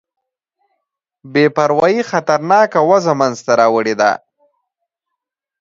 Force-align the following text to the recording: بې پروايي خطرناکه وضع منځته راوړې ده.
بې 1.31 1.45
پروايي 1.55 2.01
خطرناکه 2.09 2.79
وضع 2.89 3.13
منځته 3.21 3.51
راوړې 3.61 3.95
ده. 4.01 4.11